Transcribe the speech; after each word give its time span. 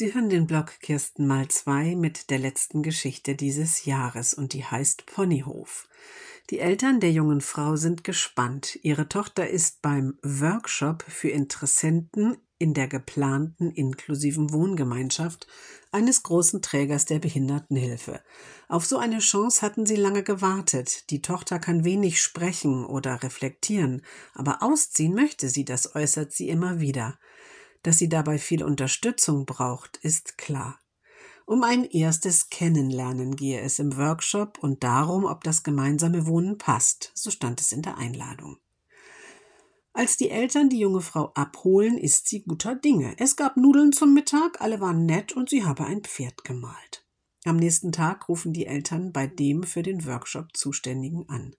Sie 0.00 0.14
hören 0.14 0.30
den 0.30 0.46
Blog 0.46 0.80
Kirsten 0.80 1.26
mal 1.26 1.48
zwei 1.48 1.94
mit 1.94 2.30
der 2.30 2.38
letzten 2.38 2.82
Geschichte 2.82 3.34
dieses 3.34 3.84
Jahres 3.84 4.32
und 4.32 4.54
die 4.54 4.64
heißt 4.64 5.04
Ponyhof. 5.04 5.90
Die 6.48 6.58
Eltern 6.58 7.00
der 7.00 7.12
jungen 7.12 7.42
Frau 7.42 7.76
sind 7.76 8.02
gespannt. 8.02 8.78
Ihre 8.82 9.10
Tochter 9.10 9.50
ist 9.50 9.82
beim 9.82 10.18
Workshop 10.22 11.04
für 11.06 11.28
Interessenten 11.28 12.38
in 12.56 12.72
der 12.72 12.88
geplanten 12.88 13.70
inklusiven 13.72 14.54
Wohngemeinschaft 14.54 15.46
eines 15.92 16.22
großen 16.22 16.62
Trägers 16.62 17.04
der 17.04 17.18
Behindertenhilfe. 17.18 18.22
Auf 18.68 18.86
so 18.86 18.96
eine 18.96 19.18
Chance 19.18 19.60
hatten 19.60 19.84
sie 19.84 19.96
lange 19.96 20.22
gewartet. 20.22 21.10
Die 21.10 21.20
Tochter 21.20 21.58
kann 21.58 21.84
wenig 21.84 22.22
sprechen 22.22 22.86
oder 22.86 23.22
reflektieren, 23.22 24.00
aber 24.32 24.62
ausziehen 24.62 25.12
möchte 25.12 25.50
sie, 25.50 25.66
das 25.66 25.94
äußert 25.94 26.32
sie 26.32 26.48
immer 26.48 26.80
wieder. 26.80 27.18
Dass 27.82 27.98
sie 27.98 28.08
dabei 28.08 28.38
viel 28.38 28.62
Unterstützung 28.62 29.46
braucht, 29.46 29.96
ist 29.98 30.36
klar. 30.36 30.78
Um 31.46 31.64
ein 31.64 31.84
erstes 31.84 32.48
Kennenlernen 32.48 33.34
gehe 33.34 33.60
es 33.60 33.78
im 33.78 33.96
Workshop 33.96 34.58
und 34.60 34.84
darum, 34.84 35.24
ob 35.24 35.42
das 35.42 35.62
gemeinsame 35.62 36.26
Wohnen 36.26 36.58
passt, 36.58 37.10
so 37.14 37.30
stand 37.30 37.60
es 37.60 37.72
in 37.72 37.82
der 37.82 37.98
Einladung. 37.98 38.58
Als 39.92 40.16
die 40.16 40.30
Eltern 40.30 40.68
die 40.68 40.78
junge 40.78 41.00
Frau 41.00 41.32
abholen, 41.34 41.98
ist 41.98 42.28
sie 42.28 42.44
guter 42.44 42.76
Dinge. 42.76 43.14
Es 43.18 43.34
gab 43.34 43.56
Nudeln 43.56 43.92
zum 43.92 44.14
Mittag, 44.14 44.60
alle 44.60 44.80
waren 44.80 45.04
nett 45.04 45.32
und 45.32 45.50
sie 45.50 45.64
habe 45.64 45.84
ein 45.84 46.02
Pferd 46.04 46.44
gemalt. 46.44 47.04
Am 47.44 47.56
nächsten 47.56 47.90
Tag 47.90 48.28
rufen 48.28 48.52
die 48.52 48.66
Eltern 48.66 49.12
bei 49.12 49.26
dem 49.26 49.64
für 49.64 49.82
den 49.82 50.06
Workshop 50.06 50.56
Zuständigen 50.56 51.28
an, 51.28 51.56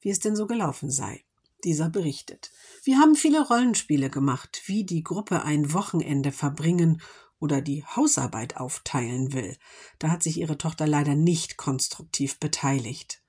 wie 0.00 0.10
es 0.10 0.18
denn 0.18 0.34
so 0.34 0.46
gelaufen 0.46 0.90
sei. 0.90 1.24
Dieser 1.64 1.88
berichtet. 1.88 2.52
Wir 2.84 2.98
haben 2.98 3.16
viele 3.16 3.46
Rollenspiele 3.46 4.10
gemacht, 4.10 4.62
wie 4.66 4.84
die 4.84 5.02
Gruppe 5.02 5.42
ein 5.42 5.72
Wochenende 5.72 6.30
verbringen 6.30 7.02
oder 7.40 7.60
die 7.60 7.84
Hausarbeit 7.84 8.56
aufteilen 8.56 9.32
will. 9.32 9.56
Da 9.98 10.10
hat 10.10 10.22
sich 10.22 10.38
ihre 10.38 10.58
Tochter 10.58 10.86
leider 10.86 11.14
nicht 11.14 11.56
konstruktiv 11.56 12.38
beteiligt. 12.38 13.22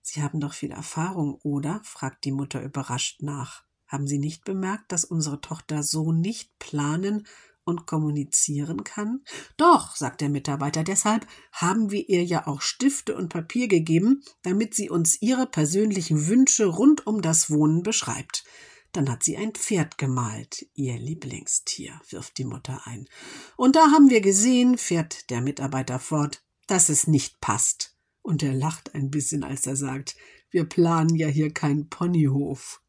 Sie 0.00 0.22
haben 0.22 0.40
doch 0.40 0.52
viel 0.52 0.72
Erfahrung, 0.72 1.38
oder? 1.42 1.80
fragt 1.84 2.24
die 2.24 2.32
Mutter 2.32 2.62
überrascht 2.62 3.22
nach. 3.22 3.64
Haben 3.86 4.06
Sie 4.06 4.18
nicht 4.18 4.44
bemerkt, 4.44 4.90
dass 4.90 5.04
unsere 5.04 5.40
Tochter 5.40 5.82
so 5.82 6.12
nicht 6.12 6.58
planen 6.58 7.26
und 7.64 7.86
kommunizieren 7.86 8.84
kann? 8.84 9.22
Doch, 9.56 9.96
sagt 9.96 10.20
der 10.20 10.28
Mitarbeiter, 10.28 10.84
deshalb 10.84 11.26
haben 11.52 11.90
wir 11.90 12.08
ihr 12.08 12.24
ja 12.24 12.46
auch 12.46 12.60
Stifte 12.60 13.16
und 13.16 13.28
Papier 13.28 13.68
gegeben, 13.68 14.22
damit 14.42 14.74
sie 14.74 14.90
uns 14.90 15.20
ihre 15.20 15.46
persönlichen 15.46 16.26
Wünsche 16.26 16.66
rund 16.66 17.06
um 17.06 17.22
das 17.22 17.50
Wohnen 17.50 17.82
beschreibt. 17.82 18.44
Dann 18.92 19.10
hat 19.10 19.22
sie 19.22 19.36
ein 19.38 19.52
Pferd 19.52 19.96
gemalt, 19.96 20.66
ihr 20.74 20.98
Lieblingstier, 20.98 22.00
wirft 22.10 22.36
die 22.36 22.44
Mutter 22.44 22.82
ein. 22.84 23.08
Und 23.56 23.74
da 23.74 23.90
haben 23.90 24.10
wir 24.10 24.20
gesehen, 24.20 24.76
fährt 24.76 25.30
der 25.30 25.40
Mitarbeiter 25.40 25.98
fort, 25.98 26.42
dass 26.66 26.90
es 26.90 27.06
nicht 27.06 27.40
passt. 27.40 27.96
Und 28.20 28.42
er 28.42 28.54
lacht 28.54 28.94
ein 28.94 29.10
bisschen, 29.10 29.44
als 29.44 29.66
er 29.66 29.76
sagt, 29.76 30.16
wir 30.50 30.64
planen 30.64 31.16
ja 31.16 31.26
hier 31.26 31.52
keinen 31.52 31.88
Ponyhof. 31.88 32.82